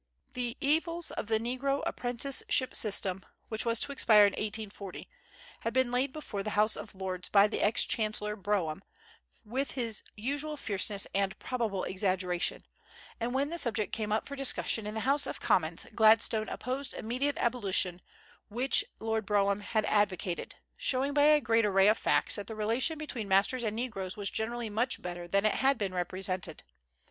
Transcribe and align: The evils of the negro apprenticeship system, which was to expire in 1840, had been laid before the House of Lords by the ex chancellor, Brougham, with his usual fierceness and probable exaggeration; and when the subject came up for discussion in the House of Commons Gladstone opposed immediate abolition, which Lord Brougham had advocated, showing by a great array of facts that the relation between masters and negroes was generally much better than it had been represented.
The 0.33 0.57
evils 0.61 1.11
of 1.11 1.27
the 1.27 1.37
negro 1.37 1.83
apprenticeship 1.85 2.73
system, 2.73 3.23
which 3.49 3.67
was 3.67 3.79
to 3.81 3.91
expire 3.91 4.25
in 4.25 4.31
1840, 4.31 5.07
had 5.59 5.75
been 5.75 5.91
laid 5.91 6.11
before 6.11 6.41
the 6.41 6.49
House 6.57 6.75
of 6.75 6.95
Lords 6.95 7.29
by 7.29 7.47
the 7.47 7.61
ex 7.61 7.85
chancellor, 7.85 8.35
Brougham, 8.35 8.83
with 9.45 9.73
his 9.73 10.01
usual 10.17 10.57
fierceness 10.57 11.05
and 11.13 11.37
probable 11.37 11.83
exaggeration; 11.83 12.65
and 13.19 13.35
when 13.35 13.51
the 13.51 13.59
subject 13.59 13.93
came 13.93 14.11
up 14.11 14.27
for 14.27 14.35
discussion 14.35 14.87
in 14.87 14.95
the 14.95 15.01
House 15.01 15.27
of 15.27 15.39
Commons 15.39 15.85
Gladstone 15.93 16.49
opposed 16.49 16.95
immediate 16.95 17.37
abolition, 17.37 18.01
which 18.49 18.83
Lord 18.99 19.23
Brougham 19.27 19.59
had 19.59 19.85
advocated, 19.85 20.55
showing 20.79 21.13
by 21.13 21.25
a 21.25 21.39
great 21.39 21.63
array 21.63 21.87
of 21.87 21.97
facts 21.99 22.37
that 22.37 22.47
the 22.47 22.55
relation 22.55 22.97
between 22.97 23.27
masters 23.27 23.61
and 23.63 23.75
negroes 23.75 24.17
was 24.17 24.31
generally 24.31 24.67
much 24.67 24.99
better 24.99 25.27
than 25.27 25.45
it 25.45 25.53
had 25.53 25.77
been 25.77 25.93
represented. 25.93 26.63